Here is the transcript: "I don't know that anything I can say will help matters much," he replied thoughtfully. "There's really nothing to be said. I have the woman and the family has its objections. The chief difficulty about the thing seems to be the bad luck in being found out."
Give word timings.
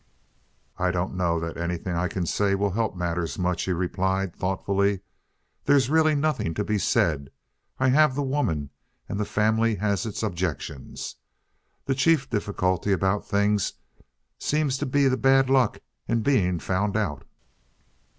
"I 0.79 0.89
don't 0.89 1.13
know 1.13 1.39
that 1.39 1.57
anything 1.57 1.93
I 1.95 2.07
can 2.07 2.25
say 2.25 2.55
will 2.55 2.71
help 2.71 2.95
matters 2.95 3.37
much," 3.37 3.65
he 3.65 3.71
replied 3.71 4.35
thoughtfully. 4.35 5.01
"There's 5.65 5.91
really 5.91 6.15
nothing 6.15 6.55
to 6.55 6.63
be 6.63 6.79
said. 6.79 7.29
I 7.77 7.89
have 7.89 8.15
the 8.15 8.23
woman 8.23 8.71
and 9.07 9.19
the 9.19 9.25
family 9.25 9.75
has 9.75 10.07
its 10.07 10.23
objections. 10.23 11.17
The 11.85 11.93
chief 11.93 12.27
difficulty 12.31 12.91
about 12.91 13.25
the 13.25 13.27
thing 13.29 13.59
seems 14.39 14.75
to 14.79 14.87
be 14.87 15.07
the 15.07 15.17
bad 15.17 15.51
luck 15.51 15.77
in 16.07 16.23
being 16.23 16.57
found 16.57 16.97
out." 16.97 17.23